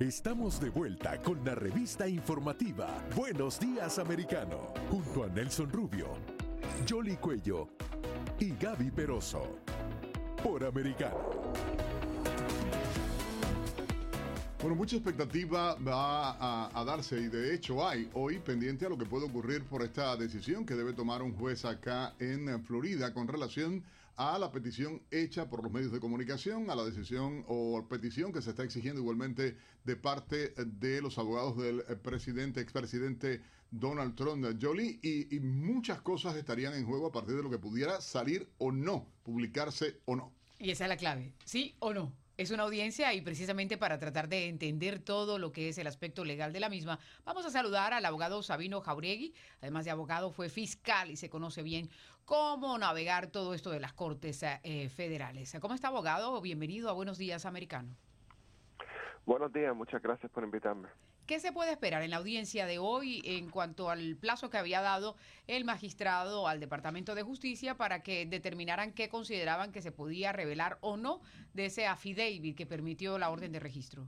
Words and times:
Estamos 0.00 0.60
de 0.60 0.70
vuelta 0.70 1.20
con 1.22 1.44
la 1.44 1.56
revista 1.56 2.06
informativa 2.06 3.04
Buenos 3.16 3.58
Días 3.58 3.98
Americano, 3.98 4.72
junto 4.92 5.24
a 5.24 5.26
Nelson 5.26 5.68
Rubio, 5.72 6.06
Jolly 6.88 7.16
Cuello 7.16 7.70
y 8.38 8.50
Gaby 8.50 8.92
Peroso, 8.92 9.58
por 10.40 10.62
Americano. 10.62 11.18
Bueno, 14.60 14.76
mucha 14.76 14.94
expectativa 14.94 15.74
va 15.74 16.30
a, 16.30 16.80
a, 16.80 16.84
darse 16.84 17.18
y 17.20 17.26
de 17.26 17.52
hecho 17.52 17.84
hay 17.84 18.08
hoy 18.14 18.38
pendiente 18.38 18.86
a 18.86 18.88
lo 18.90 18.96
que 18.96 19.04
puede 19.04 19.26
ocurrir 19.26 19.64
por 19.64 19.82
esta 19.82 20.16
decisión 20.16 20.64
que 20.64 20.74
debe 20.74 20.92
tomar 20.92 21.22
un 21.22 21.34
juez 21.34 21.64
acá 21.64 22.14
en 22.20 22.62
Florida 22.62 23.12
con 23.12 23.26
relación 23.26 23.82
a 24.18 24.36
la 24.36 24.50
petición 24.50 25.00
hecha 25.12 25.48
por 25.48 25.62
los 25.62 25.72
medios 25.72 25.92
de 25.92 26.00
comunicación, 26.00 26.70
a 26.70 26.74
la 26.74 26.84
decisión 26.84 27.44
o 27.46 27.86
petición 27.88 28.32
que 28.32 28.42
se 28.42 28.50
está 28.50 28.64
exigiendo 28.64 29.00
igualmente 29.00 29.56
de 29.84 29.96
parte 29.96 30.54
de 30.56 31.00
los 31.00 31.18
abogados 31.18 31.56
del 31.56 31.84
presidente, 32.02 32.60
expresidente 32.60 33.40
Donald 33.70 34.16
Trump, 34.16 34.44
Jolie, 34.60 34.98
y, 35.02 35.34
y 35.34 35.38
muchas 35.38 36.00
cosas 36.00 36.34
estarían 36.34 36.74
en 36.74 36.84
juego 36.84 37.06
a 37.06 37.12
partir 37.12 37.36
de 37.36 37.44
lo 37.44 37.50
que 37.50 37.58
pudiera 37.58 38.00
salir 38.00 38.48
o 38.58 38.72
no, 38.72 39.06
publicarse 39.22 40.00
o 40.04 40.16
no. 40.16 40.32
Y 40.58 40.70
esa 40.70 40.86
es 40.86 40.88
la 40.88 40.96
clave, 40.96 41.32
¿sí 41.44 41.76
o 41.78 41.94
no? 41.94 42.12
Es 42.38 42.52
una 42.52 42.62
audiencia 42.62 43.12
y 43.14 43.20
precisamente 43.20 43.76
para 43.76 43.98
tratar 43.98 44.28
de 44.28 44.46
entender 44.46 45.00
todo 45.00 45.40
lo 45.40 45.50
que 45.50 45.70
es 45.70 45.78
el 45.78 45.88
aspecto 45.88 46.24
legal 46.24 46.52
de 46.52 46.60
la 46.60 46.68
misma, 46.68 47.00
vamos 47.24 47.44
a 47.44 47.50
saludar 47.50 47.92
al 47.92 48.04
abogado 48.04 48.44
Sabino 48.44 48.80
Jauregui. 48.80 49.34
Además 49.60 49.84
de 49.84 49.90
abogado, 49.90 50.30
fue 50.30 50.48
fiscal 50.48 51.10
y 51.10 51.16
se 51.16 51.28
conoce 51.28 51.64
bien 51.64 51.90
cómo 52.24 52.78
navegar 52.78 53.26
todo 53.26 53.54
esto 53.54 53.70
de 53.70 53.80
las 53.80 53.92
cortes 53.92 54.44
eh, 54.44 54.88
federales. 54.88 55.56
¿Cómo 55.60 55.74
está 55.74 55.88
abogado? 55.88 56.40
Bienvenido 56.40 56.88
a 56.88 56.92
Buenos 56.92 57.18
Días 57.18 57.44
Americano. 57.44 57.96
Buenos 59.26 59.52
días, 59.52 59.74
muchas 59.74 60.00
gracias 60.00 60.30
por 60.30 60.44
invitarme. 60.44 60.86
¿Qué 61.28 61.40
se 61.40 61.52
puede 61.52 61.72
esperar 61.72 62.02
en 62.02 62.08
la 62.08 62.16
audiencia 62.16 62.64
de 62.64 62.78
hoy 62.78 63.20
en 63.22 63.50
cuanto 63.50 63.90
al 63.90 64.16
plazo 64.16 64.48
que 64.48 64.56
había 64.56 64.80
dado 64.80 65.14
el 65.46 65.66
magistrado 65.66 66.48
al 66.48 66.58
Departamento 66.58 67.14
de 67.14 67.22
Justicia 67.22 67.74
para 67.76 68.02
que 68.02 68.24
determinaran 68.24 68.94
qué 68.94 69.10
consideraban 69.10 69.70
que 69.70 69.82
se 69.82 69.92
podía 69.92 70.32
revelar 70.32 70.78
o 70.80 70.96
no 70.96 71.20
de 71.52 71.66
ese 71.66 71.86
affidavit 71.86 72.56
que 72.56 72.64
permitió 72.64 73.18
la 73.18 73.28
orden 73.28 73.52
de 73.52 73.60
registro? 73.60 74.06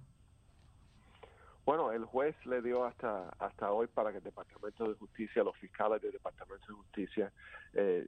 Bueno, 1.67 1.92
el 1.92 2.06
juez 2.06 2.34
le 2.47 2.62
dio 2.62 2.86
hasta 2.86 3.28
hasta 3.39 3.70
hoy 3.70 3.87
para 3.89 4.12
que 4.12 4.16
el 4.16 4.25
Departamento 4.25 4.89
de 4.89 4.94
Justicia, 4.94 5.44
los 5.44 5.59
fiscales 5.59 6.00
del 6.00 6.12
Departamento 6.12 6.69
de 6.69 6.72
Justicia, 6.72 7.31
eh, 7.75 8.06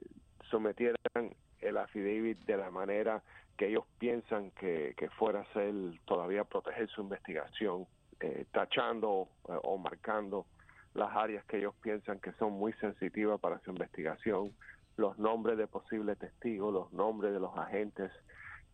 sometieran 0.49 1.35
el 1.61 1.77
affidavit 1.77 2.39
de 2.45 2.57
la 2.57 2.71
manera 2.71 3.21
que 3.57 3.67
ellos 3.67 3.85
piensan 3.99 4.49
que, 4.59 4.95
que 4.97 5.07
fuera 5.11 5.41
a 5.41 5.53
ser 5.53 5.71
todavía 6.05 6.45
proteger 6.45 6.89
su 6.89 7.01
investigación 7.01 7.85
eh, 8.23 8.45
tachando 8.53 9.27
eh, 9.49 9.59
o 9.63 9.77
marcando 9.77 10.45
las 10.93 11.13
áreas 11.13 11.43
que 11.43 11.57
ellos 11.57 11.75
piensan 11.81 12.19
que 12.19 12.31
son 12.33 12.53
muy 12.53 12.71
sensitivas 12.73 13.37
para 13.41 13.59
su 13.59 13.71
investigación, 13.71 14.53
los 14.95 15.19
nombres 15.19 15.57
de 15.57 15.67
posibles 15.67 16.17
testigos, 16.17 16.73
los 16.73 16.93
nombres 16.93 17.33
de 17.33 17.41
los 17.41 17.53
agentes 17.57 18.13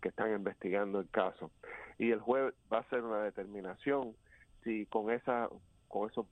que 0.01 0.09
están 0.09 0.31
investigando 0.35 0.99
el 0.99 1.09
caso. 1.09 1.49
Y 1.97 2.11
el 2.11 2.19
juez 2.19 2.53
va 2.71 2.77
a 2.77 2.81
hacer 2.81 3.01
una 3.01 3.23
determinación 3.23 4.15
si 4.63 4.85
con 4.85 5.09
esa 5.09 5.49
con 5.87 6.07
eso 6.11 6.27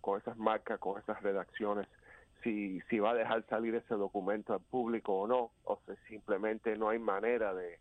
con 0.00 0.18
esas 0.18 0.38
marcas, 0.38 0.78
con 0.78 0.98
esas 0.98 1.22
redacciones 1.22 1.86
si 2.42 2.80
si 2.88 2.98
va 3.00 3.10
a 3.10 3.14
dejar 3.14 3.44
salir 3.50 3.74
ese 3.74 3.96
documento 3.96 4.54
al 4.54 4.60
público 4.60 5.12
o 5.12 5.26
no, 5.26 5.50
o 5.64 5.78
si 5.86 5.94
simplemente 6.08 6.74
no 6.78 6.88
hay 6.88 6.98
manera 6.98 7.52
de, 7.52 7.78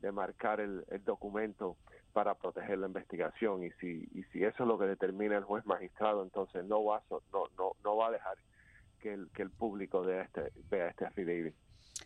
de 0.00 0.10
marcar 0.10 0.58
el, 0.58 0.84
el 0.88 1.04
documento 1.04 1.76
para 2.12 2.34
proteger 2.34 2.78
la 2.78 2.86
investigación 2.86 3.64
y 3.64 3.70
si 3.72 4.08
y 4.14 4.22
si 4.32 4.44
eso 4.44 4.62
es 4.62 4.68
lo 4.68 4.78
que 4.78 4.86
determina 4.86 5.36
el 5.36 5.44
juez 5.44 5.64
magistrado 5.66 6.22
entonces 6.22 6.64
no 6.64 6.84
va 6.84 6.98
a, 6.98 7.02
no 7.32 7.44
no 7.56 7.72
no 7.82 7.96
va 7.96 8.08
a 8.08 8.10
dejar 8.12 8.36
que 9.00 9.14
el 9.14 9.28
que 9.30 9.42
el 9.42 9.50
público 9.50 10.02
vea 10.02 10.22
este 10.22 10.52
vea 10.70 10.88
este 10.88 11.06
affidavit 11.06 11.54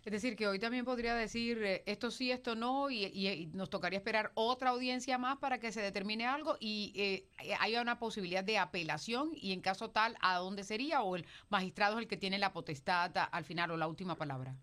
es 0.05 0.13
decir, 0.13 0.37
que 0.37 0.47
hoy 0.47 0.59
también 0.59 0.85
podría 0.85 1.15
decir 1.15 1.63
eh, 1.65 1.83
esto 1.87 2.11
sí, 2.11 2.31
esto 2.31 2.55
no, 2.55 2.91
y, 2.91 3.07
y, 3.07 3.47
nos 3.55 3.71
tocaría 3.71 3.99
esperar 3.99 4.31
otra 4.35 4.71
audiencia 4.71 5.19
más 5.19 5.39
para 5.39 5.59
que 5.59 5.73
se 5.73 5.81
determine 5.81 6.27
algo 6.27 6.57
y 6.61 6.93
eh, 6.95 7.57
haya 7.59 7.83
una 7.83 7.99
posibilidad 7.99 8.45
de 8.45 8.59
apelación 8.59 9.31
y 9.35 9.53
en 9.53 9.61
caso 9.61 9.91
tal, 9.91 10.17
¿a 10.21 10.37
dónde 10.37 10.63
sería? 10.63 11.03
¿O 11.03 11.17
el 11.17 11.27
magistrado 11.49 11.97
es 11.97 12.03
el 12.03 12.09
que 12.09 12.17
tiene 12.17 12.39
la 12.39 12.53
potestad 12.53 13.11
al 13.31 13.45
final 13.45 13.73
o 13.73 13.77
la 13.77 13.89
última 13.89 14.17
palabra? 14.17 14.55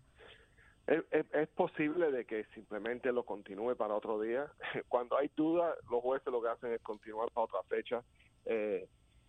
Es, 0.86 1.48
posible 1.48 2.10
de 2.10 2.26
que 2.26 2.44
simplemente 2.54 3.10
lo 3.10 3.24
continúe 3.24 3.74
para 3.74 3.94
otro 3.94 4.20
día. 4.20 4.46
Cuando 4.88 5.16
hay 5.16 5.30
duda, 5.34 5.74
los 5.90 6.02
jueces 6.02 6.30
lo 6.32 6.42
que 6.42 6.48
hacen 6.48 6.72
es 6.72 6.80
continuar 6.82 7.30
para 7.30 7.46
otra 7.46 7.62
fecha. 7.68 8.02
Eh, 8.44 8.86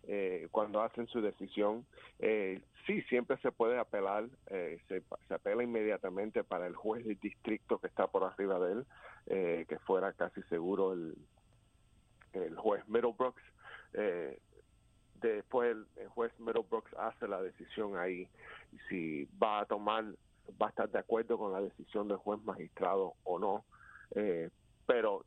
eh, 0.07 0.47
cuando 0.51 0.81
hacen 0.81 1.07
su 1.07 1.21
decisión, 1.21 1.85
eh, 2.19 2.61
sí, 2.85 3.01
siempre 3.03 3.37
se 3.37 3.51
puede 3.51 3.79
apelar, 3.79 4.25
eh, 4.47 4.79
se, 4.87 5.01
se, 5.27 5.33
apela 5.33 5.63
inmediatamente 5.63 6.43
para 6.43 6.67
el 6.67 6.75
juez 6.75 7.05
del 7.05 7.19
distrito 7.19 7.79
que 7.79 7.87
está 7.87 8.07
por 8.07 8.23
arriba 8.23 8.59
de 8.59 8.73
él, 8.73 8.85
eh, 9.27 9.65
que 9.67 9.79
fuera 9.79 10.13
casi 10.13 10.43
seguro 10.43 10.93
el, 10.93 11.15
el 12.33 12.55
juez 12.55 12.87
Middlebrooks. 12.87 13.41
Eh, 13.93 14.39
después 15.21 15.71
el, 15.71 15.87
el, 15.95 16.09
juez 16.09 16.31
Middlebrooks 16.39 16.93
hace 16.99 17.27
la 17.27 17.41
decisión 17.41 17.97
ahí 17.97 18.27
si 18.89 19.27
va 19.41 19.61
a 19.61 19.65
tomar 19.65 20.05
va 20.61 20.67
a 20.67 20.69
estar 20.69 20.89
de 20.89 20.99
acuerdo 20.99 21.37
con 21.37 21.51
la 21.51 21.61
decisión 21.61 22.07
del 22.07 22.17
juez 22.17 22.41
magistrado 22.43 23.15
o 23.23 23.39
no. 23.39 23.65
Eh, 24.15 24.49
pero 24.85 25.23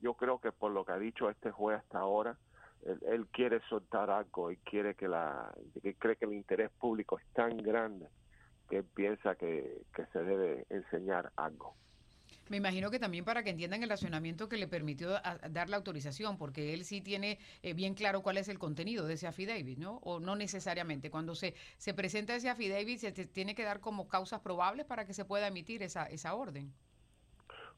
yo 0.00 0.14
creo 0.14 0.38
que 0.38 0.52
por 0.52 0.72
lo 0.72 0.84
que 0.84 0.92
ha 0.92 0.98
dicho 0.98 1.28
este 1.30 1.50
juez 1.50 1.78
hasta 1.78 1.98
ahora, 1.98 2.38
él, 2.84 3.26
quiere 3.32 3.60
soltar 3.68 4.10
algo 4.10 4.52
y 4.52 4.56
quiere 4.58 4.94
que 4.94 5.08
la, 5.08 5.52
cree 5.98 6.16
que 6.16 6.24
el 6.24 6.32
interés 6.32 6.70
público 6.78 7.18
es 7.18 7.26
tan 7.32 7.56
grande 7.56 8.08
que 8.68 8.82
piensa 8.82 9.34
que, 9.34 9.82
que 9.94 10.06
se 10.06 10.22
debe 10.22 10.66
enseñar 10.70 11.32
algo. 11.36 11.74
Me 12.48 12.56
imagino 12.56 12.90
que 12.90 12.98
también 12.98 13.24
para 13.24 13.42
que 13.42 13.50
entiendan 13.50 13.82
el 13.82 13.90
racionamiento 13.90 14.48
que 14.48 14.56
le 14.56 14.68
permitió 14.68 15.10
dar 15.50 15.68
la 15.68 15.76
autorización, 15.76 16.38
porque 16.38 16.74
él 16.74 16.84
sí 16.84 17.00
tiene 17.00 17.38
eh, 17.62 17.74
bien 17.74 17.94
claro 17.94 18.22
cuál 18.22 18.38
es 18.38 18.48
el 18.48 18.58
contenido 18.58 19.06
de 19.06 19.14
ese 19.14 19.26
affidavit, 19.26 19.78
¿no? 19.78 19.98
O 19.98 20.20
no 20.20 20.36
necesariamente. 20.36 21.10
Cuando 21.10 21.34
se, 21.34 21.54
se 21.76 21.94
presenta 21.94 22.34
ese 22.34 22.48
affidavit, 22.48 22.98
se 22.98 23.12
tiene 23.12 23.54
que 23.54 23.64
dar 23.64 23.80
como 23.80 24.08
causas 24.08 24.40
probables 24.40 24.86
para 24.86 25.06
que 25.06 25.14
se 25.14 25.24
pueda 25.24 25.48
emitir 25.48 25.82
esa, 25.82 26.06
esa 26.06 26.34
orden. 26.34 26.72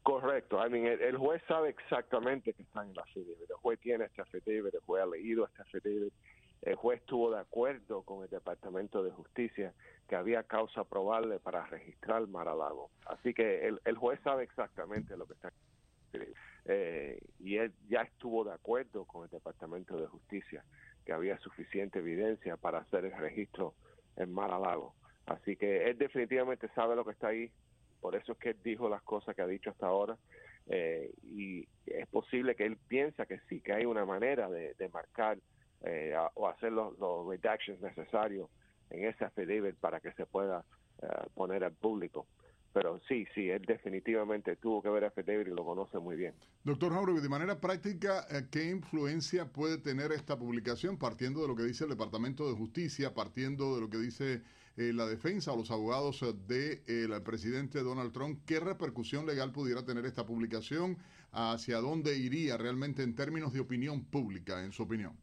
Correcto. 0.02 0.64
El, 0.64 1.16
juez 1.18 1.42
sabe 1.46 1.70
exactamente 1.70 2.52
que 2.54 2.62
está 2.62 2.82
en 2.82 2.90
el 2.90 2.98
affidavit. 2.98 3.50
El 3.50 3.56
juez 3.56 3.78
tiene 3.80 4.06
este 4.06 4.22
affidavit, 4.22 4.74
el 4.74 4.80
juez 4.80 5.02
ha 5.02 5.06
leído 5.06 5.44
este 5.46 5.62
affidavit. 5.62 6.12
El 6.62 6.74
juez 6.74 7.00
estuvo 7.00 7.30
de 7.30 7.40
acuerdo 7.40 8.02
con 8.02 8.22
el 8.22 8.30
Departamento 8.30 9.02
de 9.02 9.10
Justicia 9.10 9.72
que 10.08 10.16
había 10.16 10.42
causa 10.42 10.84
probable 10.84 11.38
para 11.38 11.64
registrar 11.66 12.26
Mar-a-Lago. 12.26 12.90
Así 13.06 13.32
que 13.32 13.66
el, 13.66 13.80
el, 13.84 13.96
juez 13.96 14.20
sabe 14.22 14.44
exactamente 14.44 15.16
lo 15.16 15.26
que 15.26 15.34
está 15.34 15.52
eh, 16.66 17.20
y 17.38 17.56
él 17.56 17.72
ya 17.88 18.02
estuvo 18.02 18.44
de 18.44 18.52
acuerdo 18.52 19.04
con 19.04 19.24
el 19.24 19.30
Departamento 19.30 19.96
de 19.96 20.06
Justicia 20.06 20.64
que 21.04 21.12
había 21.12 21.38
suficiente 21.38 22.00
evidencia 22.00 22.56
para 22.56 22.78
hacer 22.78 23.06
el 23.06 23.16
registro 23.16 23.74
en 24.16 24.32
Mar-a-Lago. 24.32 24.94
Así 25.26 25.56
que 25.56 25.88
él 25.88 25.96
definitivamente 25.96 26.68
sabe 26.74 26.96
lo 26.96 27.04
que 27.04 27.12
está 27.12 27.28
ahí, 27.28 27.50
por 28.00 28.14
eso 28.16 28.32
es 28.32 28.38
que 28.38 28.50
él 28.50 28.58
dijo 28.62 28.88
las 28.88 29.02
cosas 29.02 29.34
que 29.34 29.42
ha 29.42 29.46
dicho 29.46 29.70
hasta 29.70 29.86
ahora 29.86 30.18
eh, 30.66 31.12
y 31.22 31.66
es 31.86 32.06
posible 32.08 32.54
que 32.54 32.64
él 32.66 32.76
piensa 32.76 33.26
que 33.26 33.40
sí, 33.48 33.60
que 33.60 33.72
hay 33.72 33.84
una 33.84 34.04
manera 34.04 34.48
de, 34.48 34.74
de 34.74 34.88
marcar 34.88 35.38
eh, 35.82 36.14
a, 36.16 36.30
o 36.34 36.48
hacer 36.48 36.72
los, 36.72 36.98
los, 36.98 37.26
redactions 37.28 37.80
necesarios 37.80 38.48
en 38.90 39.04
ese 39.04 39.24
affidavit 39.24 39.76
para 39.76 40.00
que 40.00 40.12
se 40.12 40.26
pueda 40.26 40.64
uh, 41.02 41.30
poner 41.34 41.64
al 41.64 41.72
público. 41.72 42.26
Pero 42.72 43.00
sí, 43.08 43.26
sí, 43.34 43.48
él 43.48 43.62
definitivamente 43.66 44.54
tuvo 44.56 44.80
que 44.80 44.88
ver 44.88 45.04
affidavit 45.04 45.48
y 45.48 45.50
lo 45.50 45.64
conoce 45.64 45.98
muy 45.98 46.14
bien. 46.16 46.34
Doctor 46.62 46.92
Jauregui, 46.92 47.20
de 47.20 47.28
manera 47.28 47.60
práctica, 47.60 48.26
eh, 48.30 48.46
¿qué 48.50 48.70
influencia 48.70 49.46
puede 49.46 49.78
tener 49.78 50.12
esta 50.12 50.38
publicación 50.38 50.96
partiendo 50.96 51.42
de 51.42 51.48
lo 51.48 51.56
que 51.56 51.64
dice 51.64 51.84
el 51.84 51.90
Departamento 51.90 52.48
de 52.48 52.56
Justicia, 52.56 53.12
partiendo 53.12 53.74
de 53.74 53.80
lo 53.80 53.90
que 53.90 53.98
dice 53.98 54.42
eh, 54.76 54.92
la 54.92 55.06
defensa 55.06 55.52
o 55.52 55.56
los 55.56 55.72
abogados 55.72 56.20
del 56.20 56.46
de, 56.46 56.82
eh, 57.16 57.20
presidente 57.24 57.82
Donald 57.82 58.12
Trump? 58.12 58.40
¿Qué 58.46 58.60
repercusión 58.60 59.26
legal 59.26 59.50
pudiera 59.50 59.84
tener 59.84 60.06
esta 60.06 60.24
publicación? 60.24 60.96
¿Hacia 61.32 61.78
dónde 61.78 62.16
iría 62.18 62.56
realmente 62.56 63.02
en 63.02 63.16
términos 63.16 63.52
de 63.52 63.60
opinión 63.60 64.04
pública, 64.04 64.64
en 64.64 64.70
su 64.70 64.84
opinión? 64.84 65.16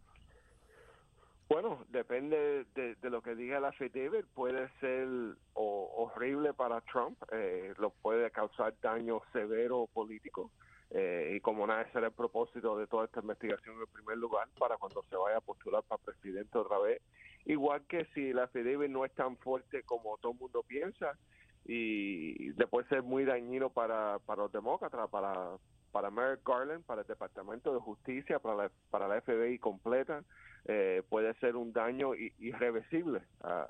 Bueno, 1.49 1.85
depende 1.89 2.65
de, 2.75 3.09
lo 3.09 3.21
que 3.21 3.35
diga 3.35 3.59
la 3.59 3.69
affidavit. 3.69 4.25
Puede 4.33 4.69
ser 4.79 5.07
o, 5.53 5.94
horrible 5.95 6.53
para 6.53 6.81
Trump, 6.81 7.17
eh, 7.31 7.73
lo 7.77 7.91
puede 7.91 8.29
causar 8.31 8.73
daño 8.81 9.21
severo 9.31 9.88
político. 9.94 10.51
Eh, 10.89 11.33
y 11.35 11.39
como 11.39 11.65
nada, 11.65 11.83
ese 11.83 11.97
era 11.97 12.07
el 12.07 12.13
propósito 12.13 12.77
de 12.77 12.88
toda 12.88 13.05
esta 13.05 13.21
investigación 13.21 13.77
en 13.77 13.88
primer 13.88 14.17
lugar, 14.17 14.47
para 14.57 14.77
cuando 14.77 15.03
se 15.09 15.15
vaya 15.15 15.38
a 15.38 15.41
postular 15.41 15.83
para 15.83 16.03
presidente 16.03 16.57
otra 16.57 16.79
vez. 16.79 17.01
Igual 17.45 17.85
que 17.88 18.05
si 18.13 18.33
la 18.33 18.43
affidavit 18.43 18.89
no 18.89 19.05
es 19.05 19.13
tan 19.13 19.38
fuerte 19.38 19.83
como 19.83 20.17
todo 20.17 20.33
el 20.33 20.39
mundo 20.39 20.63
piensa, 20.63 21.17
y 21.65 22.51
puede 22.53 22.88
ser 22.88 23.03
muy 23.03 23.25
dañino 23.25 23.69
para 23.69 24.19
los 24.38 24.51
demócratas, 24.51 25.09
para, 25.09 25.57
para 25.92 26.10
Merrick 26.10 26.48
Garland, 26.48 26.84
para 26.84 27.01
el 27.01 27.07
Departamento 27.07 27.74
de 27.74 27.80
Justicia, 27.80 28.39
para 28.39 28.56
la, 28.56 28.72
para 28.89 29.07
la 29.07 29.22
FBI 29.22 29.60
completa, 29.60 30.24
eh, 30.66 31.04
puede 31.10 31.34
ser 31.36 31.56
un 31.56 31.74
daño 31.74 32.13
irreversible. 32.16 33.22
Ah, 33.42 33.68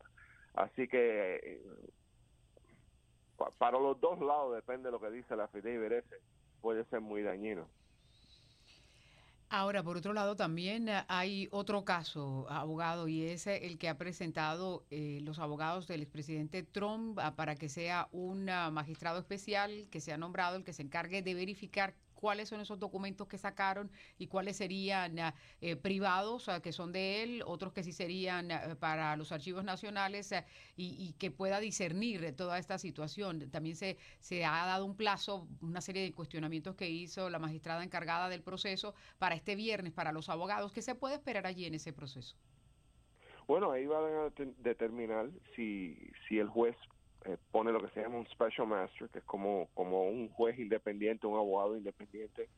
así 0.55 0.87
que 0.87 1.35
eh, 1.43 1.61
para 3.57 3.79
los 3.79 3.99
dos 3.99 4.19
lados, 4.19 4.55
depende 4.55 4.87
de 4.87 4.91
lo 4.91 4.99
que 4.99 5.11
dice 5.11 5.35
la 5.35 5.47
FIDE 5.47 6.03
puede 6.61 6.85
ser 6.85 7.01
muy 7.01 7.21
dañino. 7.21 7.67
Ahora, 9.49 9.81
por 9.81 9.95
otro 9.95 10.11
lado, 10.11 10.35
también 10.35 10.89
hay 11.07 11.47
otro 11.51 11.85
caso, 11.85 12.47
abogado, 12.49 13.07
y 13.07 13.23
es 13.23 13.47
el 13.47 13.77
que 13.77 13.87
ha 13.87 13.97
presentado 13.97 14.85
eh, 14.89 15.19
los 15.21 15.39
abogados 15.39 15.87
del 15.87 16.01
expresidente 16.01 16.63
Trump 16.63 17.17
ah, 17.19 17.35
para 17.35 17.55
que 17.55 17.69
sea 17.69 18.09
un 18.11 18.49
ah, 18.49 18.69
magistrado 18.71 19.19
especial 19.19 19.87
que 19.89 20.01
sea 20.01 20.17
nombrado 20.17 20.57
el 20.57 20.65
que 20.65 20.73
se 20.73 20.81
encargue 20.81 21.21
de 21.21 21.33
verificar 21.33 21.95
cuáles 22.17 22.49
son 22.49 22.59
esos 22.59 22.79
documentos 22.79 23.27
que 23.27 23.37
sacaron 23.37 23.89
y 24.17 24.27
cuáles 24.27 24.57
serían 24.57 25.17
ah, 25.19 25.35
eh, 25.61 25.75
privados, 25.75 26.49
que 26.61 26.71
son 26.73 26.91
de 26.91 27.23
él, 27.23 27.43
otros 27.45 27.71
que 27.73 27.83
sí 27.83 27.93
serían 27.93 28.51
ah, 28.51 28.75
para 28.79 29.15
los 29.15 29.31
archivos 29.31 29.63
nacionales 29.63 30.33
ah, 30.33 30.45
y, 30.75 31.13
que 31.13 31.31
pueda 31.31 31.59
discernir 31.59 32.35
toda 32.35 32.57
esta 32.57 32.77
situación. 32.77 33.49
También 33.51 33.75
se, 33.75 33.97
se 34.19 34.43
ha 34.43 34.65
dado 34.65 34.85
un 34.85 34.97
plazo, 34.97 35.47
una 35.61 35.81
serie 35.81 36.03
de 36.03 36.13
cuestionamientos 36.13 36.75
que 36.75 36.89
hizo 36.89 37.29
la 37.29 37.39
magistrada 37.39 37.83
encargada 37.83 38.29
del 38.29 38.41
proceso 38.41 38.93
para 39.17 39.35
este 39.35 39.55
viernes, 39.55 39.93
para 39.93 40.11
los 40.11 40.29
abogados. 40.29 40.73
¿Qué 40.73 40.81
se 40.81 40.95
puede 40.95 41.15
esperar 41.15 41.45
allí 41.45 41.65
en 41.65 41.75
ese 41.75 41.93
proceso? 41.93 42.35
Bueno, 43.47 43.71
ahí 43.71 43.85
van 43.85 44.03
a 44.03 44.33
determinar 44.57 45.29
si, 45.55 45.97
si 46.27 46.39
el 46.39 46.49
juez 46.49 46.75
eh, 47.25 47.37
pone 47.51 47.71
lo 47.71 47.81
que 47.81 47.89
se 47.93 48.01
llama 48.01 48.17
un 48.17 48.27
special 48.27 48.67
master, 48.67 49.09
que 49.09 49.19
es 49.19 49.25
como, 49.25 49.67
como 49.73 50.03
un 50.03 50.29
juez 50.29 50.57
independiente, 50.59 51.27
un 51.27 51.37
abogado 51.37 51.77
independiente, 51.77 52.49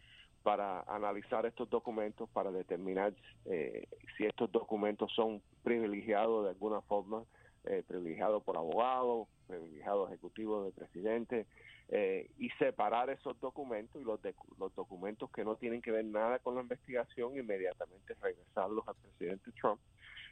para 0.44 0.82
analizar 0.82 1.46
estos 1.46 1.70
documentos, 1.70 2.30
para 2.30 2.52
determinar 2.52 3.14
eh, 3.46 3.88
si 4.18 4.26
estos 4.26 4.52
documentos 4.52 5.12
son 5.14 5.42
privilegiados 5.64 6.46
de 6.46 6.52
alguna 6.52 6.82
forma, 6.82 7.24
eh, 7.66 7.84
privilegiados 7.88 8.42
por 8.44 8.56
abogados, 8.56 9.28
privilegiados 9.48 10.10
ejecutivos 10.10 10.64
del 10.66 10.74
presidente, 10.74 11.46
eh, 11.90 12.30
y 12.38 12.50
separar 12.52 13.10
esos 13.10 13.40
documentos 13.40 14.02
y 14.02 14.06
los, 14.06 14.20
los 14.58 14.74
documentos 14.76 15.30
que 15.32 15.44
no 15.44 15.56
tienen 15.56 15.82
que 15.82 15.92
ver 15.92 16.06
nada 16.06 16.40
con 16.40 16.56
la 16.56 16.62
investigación, 16.62 17.36
inmediatamente 17.36 18.14
regresarlos 18.22 18.88
al 18.88 18.96
presidente 18.96 19.52
Trump 19.60 19.82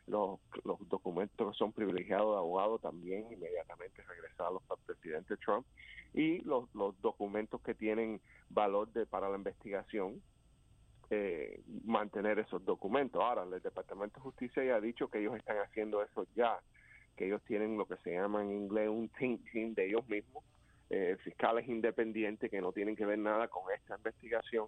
los, 0.07 0.39
los 0.63 0.77
documentos 0.89 1.51
que 1.51 1.57
son 1.57 1.71
privilegiados 1.73 2.33
de 2.33 2.39
abogado 2.39 2.79
también 2.79 3.31
inmediatamente 3.31 4.01
regresarlos 4.03 4.63
al 4.69 4.77
presidente 4.85 5.37
Trump 5.37 5.65
y 6.13 6.39
los, 6.41 6.67
documentos 7.01 7.61
que 7.61 7.73
tienen 7.73 8.21
valor 8.49 8.91
de 8.93 9.05
para 9.05 9.29
la 9.29 9.37
investigación 9.37 10.21
eh, 11.09 11.61
mantener 11.85 12.39
esos 12.39 12.63
documentos. 12.65 13.21
Ahora, 13.21 13.43
el 13.43 13.61
Departamento 13.61 14.15
de 14.19 14.23
Justicia 14.23 14.63
ya 14.63 14.75
ha 14.75 14.81
dicho 14.81 15.09
que 15.09 15.19
ellos 15.19 15.35
están 15.35 15.57
haciendo 15.57 16.03
eso 16.03 16.25
ya, 16.35 16.59
que 17.15 17.27
ellos 17.27 17.41
tienen 17.43 17.77
lo 17.77 17.85
que 17.85 17.97
se 17.97 18.13
llama 18.13 18.41
en 18.41 18.51
inglés 18.51 18.89
un 18.89 19.09
team, 19.09 19.37
team 19.51 19.73
de 19.73 19.87
ellos 19.87 20.07
mismos, 20.09 20.43
eh, 20.89 21.17
fiscales 21.23 21.67
independientes 21.67 22.49
que 22.49 22.61
no 22.61 22.71
tienen 22.71 22.95
que 22.95 23.05
ver 23.05 23.19
nada 23.19 23.47
con 23.47 23.63
esta 23.73 23.95
investigación, 23.95 24.67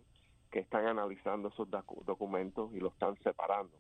que 0.52 0.60
están 0.60 0.88
analizando 0.88 1.50
esos 1.50 1.68
documentos 2.06 2.72
y 2.74 2.80
los 2.80 2.94
están 2.94 3.16
separando. 3.24 3.72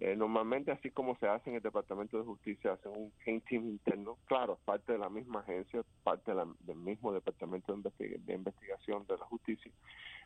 Eh, 0.00 0.16
normalmente, 0.16 0.72
así 0.72 0.90
como 0.90 1.14
se 1.16 1.28
hace 1.28 1.50
en 1.50 1.56
el 1.56 1.62
Departamento 1.62 2.16
de 2.16 2.24
Justicia, 2.24 2.72
hacen 2.72 2.92
un 2.96 3.12
team 3.42 3.68
interno, 3.68 4.16
claro, 4.24 4.58
parte 4.64 4.92
de 4.92 4.98
la 4.98 5.10
misma 5.10 5.40
agencia, 5.40 5.82
parte 6.02 6.32
del 6.32 6.76
mismo 6.76 7.12
Departamento 7.12 7.76
de, 7.76 8.34
Investigación 8.34 9.06
de 9.06 9.18
la 9.18 9.26
Justicia, 9.26 9.70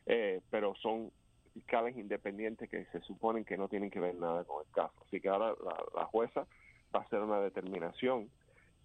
eh, 0.06 0.40
pero 0.48 0.76
son 0.76 1.10
fiscales 1.54 1.96
independientes 1.96 2.70
que 2.70 2.84
se 2.86 3.00
suponen 3.00 3.44
que 3.44 3.56
no 3.56 3.68
tienen 3.68 3.90
que 3.90 3.98
ver 3.98 4.14
nada 4.14 4.44
con 4.44 4.64
el 4.64 4.72
caso. 4.72 4.94
Así 5.06 5.20
que 5.20 5.28
ahora 5.28 5.54
la, 5.96 6.04
jueza 6.04 6.46
va 6.94 7.00
a 7.00 7.02
hacer 7.02 7.18
una 7.18 7.40
determinación. 7.40 8.30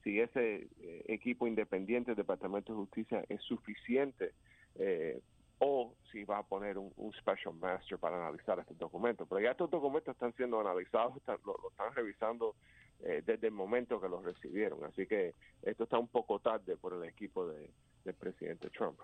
Si 0.04 0.20
ese 0.20 0.70
eh, 0.82 1.04
equipo 1.08 1.46
independiente 1.46 2.12
del 2.12 2.18
Departamento 2.18 2.74
de 2.74 2.80
Justicia 2.80 3.24
es 3.30 3.42
suficiente 3.44 4.32
eh, 4.76 5.22
o 5.60 5.94
si 6.12 6.24
va 6.24 6.40
a 6.40 6.44
poner 6.44 6.78
un, 6.78 7.14
special 7.14 7.54
master 7.56 7.98
para 7.98 8.18
analizar 8.18 8.60
este 8.60 8.74
documento. 8.76 9.26
Pero 9.26 9.42
ya 9.42 9.52
estos 9.52 9.70
documentos 9.70 10.14
están 10.14 10.34
siendo 10.34 10.60
analizados, 10.60 11.14
lo, 11.46 11.70
están 11.70 11.94
revisando 11.94 12.56
eh, 13.02 13.24
desde 13.26 13.48
el 13.48 13.54
momento 13.54 14.00
que 14.00 14.10
los 14.10 14.24
recibieron. 14.24 14.84
Así 14.84 15.06
que 15.08 15.34
esto 15.62 15.84
está 15.84 15.98
un 15.98 16.08
poco 16.08 16.40
tarde 16.40 16.78
por 16.78 16.94
el 16.94 17.04
equipo 17.04 17.48
de, 17.48 17.70
del 18.04 18.16
presidente 18.16 18.70
Trump. 18.70 19.00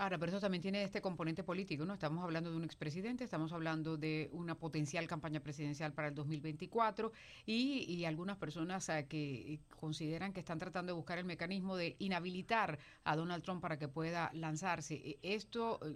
Ahora, 0.00 0.16
pero 0.16 0.30
eso 0.30 0.40
también 0.40 0.62
tiene 0.62 0.82
este 0.82 1.02
componente 1.02 1.44
político, 1.44 1.84
¿no? 1.84 1.92
Estamos 1.92 2.24
hablando 2.24 2.50
de 2.50 2.56
un 2.56 2.64
expresidente, 2.64 3.22
estamos 3.22 3.52
hablando 3.52 3.98
de 3.98 4.30
una 4.32 4.54
potencial 4.54 5.06
campaña 5.06 5.40
presidencial 5.40 5.92
para 5.92 6.08
el 6.08 6.14
2024 6.14 7.12
y, 7.44 7.84
y 7.86 8.06
algunas 8.06 8.38
personas 8.38 8.88
eh, 8.88 9.06
que 9.06 9.60
consideran 9.78 10.32
que 10.32 10.40
están 10.40 10.58
tratando 10.58 10.94
de 10.94 10.96
buscar 10.96 11.18
el 11.18 11.26
mecanismo 11.26 11.76
de 11.76 11.96
inhabilitar 11.98 12.78
a 13.04 13.14
Donald 13.14 13.44
Trump 13.44 13.60
para 13.60 13.78
que 13.78 13.88
pueda 13.88 14.30
lanzarse. 14.32 14.94
E, 14.94 15.18
esto, 15.22 15.78
eh, 15.86 15.94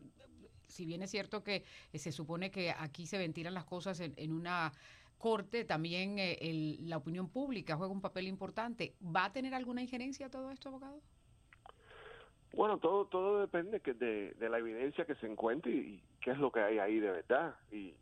si 0.68 0.84
bien 0.84 1.00
es 1.02 1.10
cierto 1.10 1.42
que 1.42 1.64
eh, 1.90 1.98
se 1.98 2.12
supone 2.12 2.50
que 2.50 2.72
aquí 2.72 3.06
se 3.06 3.16
ventilan 3.16 3.54
las 3.54 3.64
cosas 3.64 4.00
en, 4.00 4.32
una 4.32 4.74
corte, 5.16 5.64
también 5.64 6.18
la 6.90 6.98
opinión 6.98 7.30
pública 7.30 7.76
juega 7.76 7.90
un 7.90 8.02
papel 8.02 8.28
importante. 8.28 8.96
¿Va 9.00 9.24
a 9.24 9.32
tener 9.32 9.54
alguna 9.54 9.80
injerencia 9.80 10.28
todo 10.28 10.50
esto, 10.50 10.68
abogado? 10.68 11.00
Bueno, 12.56 12.78
todo 12.78 13.06
todo 13.06 13.40
depende 13.40 13.80
que 13.80 13.94
de, 13.94 14.34
la 14.38 14.58
evidencia 14.58 15.04
que 15.04 15.16
se 15.16 15.26
encuentre 15.26 15.72
y, 15.72 16.02
qué 16.20 16.30
es 16.30 16.38
lo 16.38 16.52
que 16.52 16.60
hay 16.60 16.78
ahí 16.78 17.00
de 17.00 17.10
verdad 17.10 17.56
y 17.72 17.94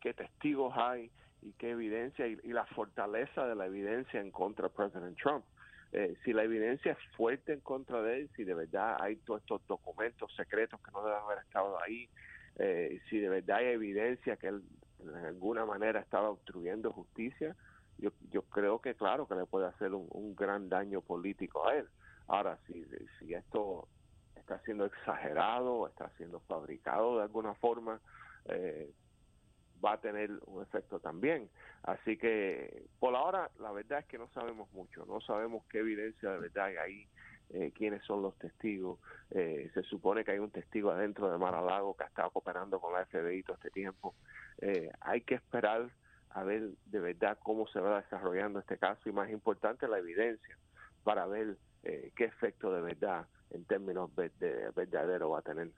qué 0.00 0.12
testigos 0.12 0.74
hay 0.76 1.10
y 1.40 1.52
qué 1.52 1.70
evidencia 1.70 2.26
y, 2.26 2.36
la 2.52 2.66
fortaleza 2.66 3.46
de 3.46 3.54
la 3.54 3.66
evidencia 3.66 4.20
en 4.20 4.30
contra 4.30 4.68
de 4.68 4.74
President 4.74 5.16
Trump. 5.18 5.44
Eh, 5.92 6.16
si 6.22 6.34
la 6.34 6.44
evidencia 6.44 6.92
es 6.92 6.98
fuerte 7.16 7.54
en 7.54 7.60
contra 7.60 8.02
de 8.02 8.20
él, 8.20 8.30
si 8.36 8.44
de 8.44 8.52
verdad 8.52 8.98
hay 9.00 9.16
todos 9.16 9.40
estos 9.40 9.66
documentos 9.66 10.30
secretos 10.36 10.78
que 10.82 10.90
no 10.90 11.02
deben 11.02 11.20
haber 11.20 11.38
estado 11.38 11.82
ahí, 11.82 12.10
eh, 12.58 13.00
si 13.08 13.18
de 13.18 13.30
verdad 13.30 13.58
hay 13.58 13.68
evidencia 13.68 14.36
que 14.36 14.48
él 14.48 14.62
de 14.98 15.28
alguna 15.28 15.64
manera 15.64 16.00
estaba 16.00 16.28
obstruyendo 16.28 16.92
justicia, 16.92 17.56
yo, 17.96 18.10
yo 18.30 18.42
creo 18.42 18.80
que 18.80 18.94
claro 18.94 19.26
que 19.26 19.34
le 19.34 19.46
puede 19.46 19.66
hacer 19.66 19.94
un, 19.94 20.06
un 20.10 20.36
gran 20.36 20.68
daño 20.68 21.00
político 21.00 21.66
a 21.66 21.76
él. 21.76 21.88
Ahora, 22.28 22.58
si, 22.66 22.86
si 23.18 23.34
esto 23.34 23.88
está 24.48 24.64
siendo 24.64 24.86
exagerado, 24.86 25.86
está 25.86 26.08
siendo 26.16 26.40
fabricado 26.40 27.18
de 27.18 27.22
alguna 27.24 27.54
forma, 27.54 28.00
eh, 28.46 28.90
va 29.84 29.92
a 29.92 30.00
tener 30.00 30.30
un 30.46 30.62
efecto 30.62 31.00
también. 31.00 31.50
Así 31.82 32.16
que 32.16 32.86
por 32.98 33.14
ahora 33.14 33.50
la 33.60 33.72
verdad 33.72 34.00
es 34.00 34.06
que 34.06 34.18
no 34.18 34.28
sabemos 34.28 34.72
mucho, 34.72 35.04
no 35.06 35.20
sabemos 35.20 35.64
qué 35.66 35.80
evidencia 35.80 36.30
de 36.30 36.38
verdad 36.38 36.66
hay 36.66 36.76
ahí, 36.76 37.08
eh, 37.50 37.72
quiénes 37.74 38.02
son 38.04 38.22
los 38.22 38.36
testigos. 38.38 38.98
Eh, 39.30 39.70
se 39.74 39.82
supone 39.82 40.24
que 40.24 40.32
hay 40.32 40.38
un 40.38 40.50
testigo 40.50 40.90
adentro 40.90 41.30
de 41.30 41.36
Mar-a-Lago 41.36 41.94
que 41.94 42.04
ha 42.04 42.08
estado 42.08 42.30
cooperando 42.30 42.80
con 42.80 42.94
la 42.94 43.04
FBI 43.04 43.42
todo 43.42 43.56
este 43.56 43.70
tiempo. 43.70 44.14
hay 45.00 45.20
que 45.20 45.34
esperar 45.34 45.90
a 46.30 46.42
ver 46.42 46.70
de 46.86 47.00
verdad 47.00 47.38
cómo 47.42 47.66
se 47.68 47.80
va 47.80 48.00
desarrollando 48.00 48.58
este 48.58 48.76
caso 48.78 49.08
y 49.08 49.12
más 49.12 49.30
importante 49.30 49.86
la 49.88 49.98
evidencia 49.98 50.58
para 51.04 51.26
ver 51.26 51.56
eh, 51.82 52.12
qué 52.16 52.24
efecto 52.24 52.72
de 52.72 52.80
verdad 52.80 53.26
en 53.50 53.64
términos 53.64 54.10
de, 54.16 54.30
verdadero 54.74 55.30
va 55.30 55.40
a 55.40 55.42
tener. 55.42 55.72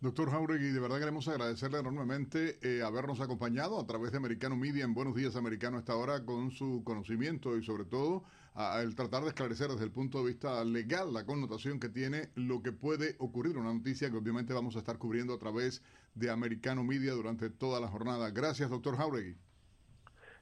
Doctor 0.00 0.30
Jauregui, 0.30 0.70
de 0.70 0.80
verdad 0.80 0.98
queremos 0.98 1.28
agradecerle 1.28 1.78
enormemente 1.78 2.58
eh, 2.62 2.82
habernos 2.82 3.20
acompañado 3.20 3.78
a 3.78 3.86
través 3.86 4.12
de 4.12 4.16
Americano 4.16 4.56
Media 4.56 4.84
en 4.84 4.94
Buenos 4.94 5.14
Días 5.14 5.36
Americano 5.36 5.78
esta 5.78 5.94
hora 5.94 6.24
con 6.24 6.50
su 6.50 6.82
conocimiento 6.84 7.58
y 7.58 7.62
sobre 7.62 7.84
todo 7.84 8.24
el 8.82 8.94
tratar 8.94 9.22
de 9.22 9.28
esclarecer 9.28 9.68
desde 9.68 9.84
el 9.84 9.92
punto 9.92 10.18
de 10.18 10.28
vista 10.32 10.64
legal 10.64 11.12
la 11.12 11.24
connotación 11.24 11.78
que 11.78 11.88
tiene 11.88 12.30
lo 12.34 12.62
que 12.62 12.72
puede 12.72 13.14
ocurrir, 13.18 13.56
una 13.56 13.72
noticia 13.72 14.10
que 14.10 14.16
obviamente 14.16 14.52
vamos 14.52 14.76
a 14.76 14.80
estar 14.80 14.98
cubriendo 14.98 15.34
a 15.34 15.38
través 15.38 15.82
de 16.14 16.30
Americano 16.30 16.82
Media 16.82 17.12
durante 17.12 17.50
toda 17.50 17.80
la 17.80 17.88
jornada. 17.88 18.30
Gracias, 18.30 18.70
doctor 18.70 18.96
Jauregui. 18.96 19.36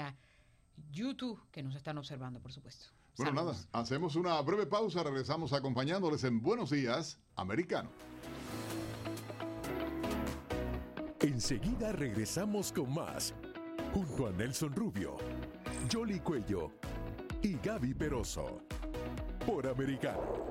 YouTube, 0.90 1.40
que 1.52 1.62
nos 1.62 1.76
están 1.76 1.96
observando, 1.96 2.40
por 2.40 2.52
supuesto. 2.52 2.86
Bueno, 3.16 3.32
nada, 3.32 3.54
hacemos 3.72 4.16
una 4.16 4.40
breve 4.40 4.66
pausa, 4.66 5.04
regresamos 5.04 5.52
acompañándoles 5.52 6.24
en 6.24 6.40
Buenos 6.40 6.70
Días, 6.70 7.20
Americano. 7.36 7.90
Enseguida 11.20 11.92
regresamos 11.92 12.72
con 12.72 12.92
más, 12.92 13.32
junto 13.92 14.26
a 14.26 14.32
Nelson 14.32 14.72
Rubio, 14.74 15.18
Jolly 15.92 16.18
Cuello 16.18 16.72
y 17.42 17.56
Gaby 17.62 17.94
Peroso, 17.94 18.60
por 19.46 19.66
Americano. 19.66 20.49